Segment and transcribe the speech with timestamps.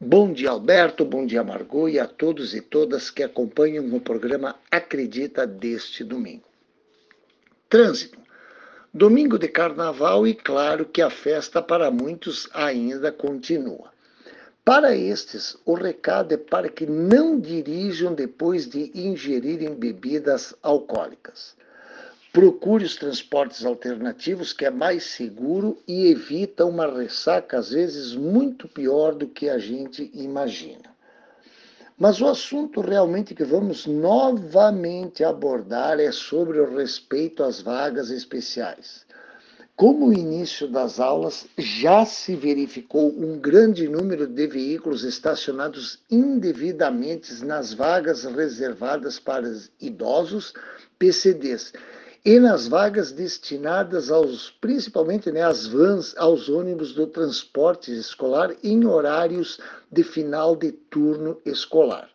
[0.00, 4.54] Bom dia, Alberto, bom dia, Margot, e a todos e todas que acompanham o programa
[4.70, 6.44] Acredita deste domingo.
[7.68, 8.16] Trânsito.
[8.94, 13.92] Domingo de carnaval e claro que a festa para muitos ainda continua.
[14.64, 21.56] Para estes, o recado é para que não dirijam depois de ingerirem bebidas alcoólicas.
[22.38, 28.68] Procure os transportes alternativos, que é mais seguro e evita uma ressaca, às vezes, muito
[28.68, 30.94] pior do que a gente imagina.
[31.98, 39.04] Mas o assunto realmente que vamos novamente abordar é sobre o respeito às vagas especiais.
[39.74, 47.44] Como o início das aulas já se verificou um grande número de veículos estacionados indevidamente
[47.44, 50.54] nas vagas reservadas para idosos,
[51.00, 51.72] PCDs,
[52.24, 58.84] e nas vagas destinadas aos, principalmente né, às vans, aos ônibus do transporte escolar em
[58.84, 59.58] horários
[59.90, 62.08] de final de turno escolar.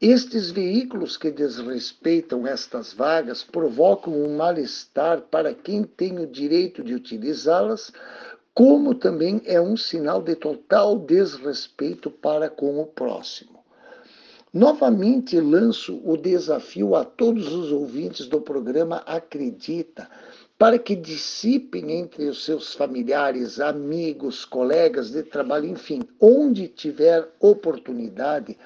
[0.00, 6.94] Estes veículos que desrespeitam estas vagas provocam um mal-estar para quem tem o direito de
[6.94, 7.92] utilizá-las,
[8.54, 13.59] como também é um sinal de total desrespeito para com o próximo.
[14.52, 20.10] Novamente lanço o desafio a todos os ouvintes do programa Acredita,
[20.58, 28.58] para que dissipem entre os seus familiares, amigos, colegas de trabalho, enfim, onde tiver oportunidade,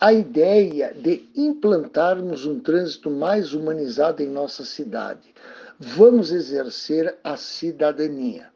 [0.00, 5.34] a ideia de implantarmos um trânsito mais humanizado em nossa cidade.
[5.78, 8.55] Vamos exercer a cidadania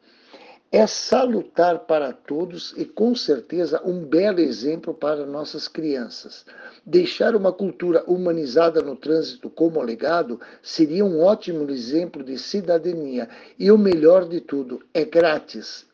[0.71, 6.45] é salutar para todos e, com certeza, um belo exemplo para nossas crianças.
[6.85, 13.27] Deixar uma cultura humanizada no trânsito como legado seria um ótimo exemplo de cidadania.
[13.59, 15.85] E o melhor de tudo, é grátis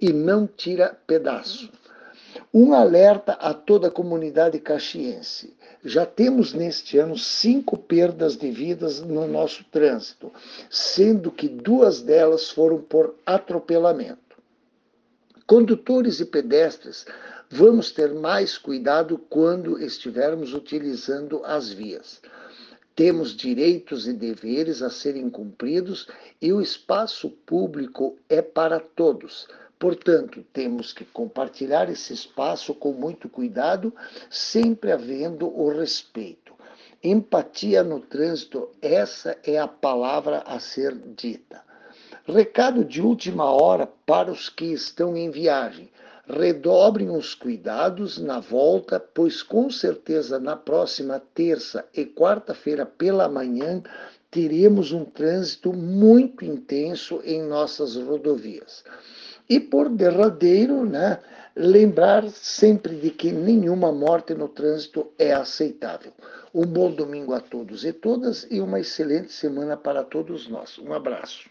[0.00, 1.68] e não tira pedaço.
[2.54, 5.52] Um alerta a toda a comunidade caxiense.
[5.84, 10.30] Já temos neste ano cinco perdas de vidas no nosso trânsito,
[10.68, 14.29] sendo que duas delas foram por atropelamento.
[15.50, 17.04] Condutores e pedestres,
[17.50, 22.22] vamos ter mais cuidado quando estivermos utilizando as vias.
[22.94, 26.06] Temos direitos e deveres a serem cumpridos
[26.40, 29.48] e o espaço público é para todos.
[29.76, 33.92] Portanto, temos que compartilhar esse espaço com muito cuidado,
[34.30, 36.54] sempre havendo o respeito.
[37.02, 41.68] Empatia no trânsito, essa é a palavra a ser dita.
[42.32, 45.90] Recado de última hora para os que estão em viagem.
[46.28, 53.82] Redobrem os cuidados na volta, pois com certeza na próxima terça e quarta-feira pela manhã
[54.30, 58.84] teremos um trânsito muito intenso em nossas rodovias.
[59.48, 61.18] E por derradeiro, né,
[61.56, 66.12] lembrar sempre de que nenhuma morte no trânsito é aceitável.
[66.54, 70.78] Um bom domingo a todos e todas e uma excelente semana para todos nós.
[70.78, 71.50] Um abraço.